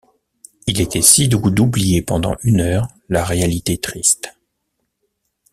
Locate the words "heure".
2.61-2.87